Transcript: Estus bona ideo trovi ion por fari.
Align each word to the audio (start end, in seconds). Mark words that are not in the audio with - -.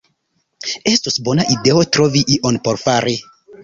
Estus 0.93 1.21
bona 1.29 1.47
ideo 1.59 1.87
trovi 1.99 2.27
ion 2.41 2.63
por 2.67 2.85
fari. 2.89 3.19